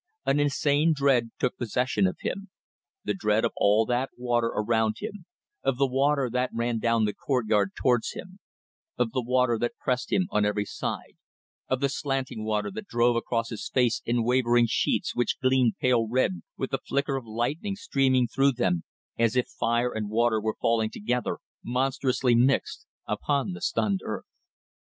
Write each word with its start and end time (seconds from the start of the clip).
An 0.25 0.39
insane 0.39 0.93
dread 0.95 1.29
took 1.37 1.55
possession 1.59 2.07
of 2.07 2.17
him, 2.21 2.49
the 3.03 3.13
dread 3.13 3.45
of 3.45 3.51
all 3.55 3.85
that 3.85 4.09
water 4.17 4.47
around 4.47 4.95
him, 4.97 5.27
of 5.61 5.77
the 5.77 5.85
water 5.85 6.27
that 6.27 6.49
ran 6.55 6.79
down 6.79 7.05
the 7.05 7.13
courtyard 7.13 7.73
towards 7.75 8.13
him, 8.13 8.39
of 8.97 9.11
the 9.11 9.21
water 9.21 9.59
that 9.59 9.77
pressed 9.79 10.11
him 10.11 10.27
on 10.31 10.43
every 10.43 10.65
side, 10.65 11.17
of 11.67 11.81
the 11.81 11.87
slanting 11.87 12.43
water 12.43 12.71
that 12.71 12.87
drove 12.87 13.15
across 13.15 13.49
his 13.49 13.69
face 13.69 14.01
in 14.03 14.23
wavering 14.23 14.65
sheets 14.67 15.15
which 15.15 15.39
gleamed 15.39 15.77
pale 15.79 16.07
red 16.07 16.41
with 16.57 16.71
the 16.71 16.79
flicker 16.79 17.15
of 17.15 17.27
lightning 17.27 17.75
streaming 17.75 18.25
through 18.27 18.53
them, 18.53 18.83
as 19.19 19.35
if 19.35 19.45
fire 19.45 19.93
and 19.93 20.09
water 20.09 20.41
were 20.41 20.57
falling 20.59 20.89
together, 20.89 21.37
monstrously 21.63 22.33
mixed, 22.33 22.87
upon 23.07 23.51
the 23.51 23.61
stunned 23.61 23.99
earth. 24.03 24.25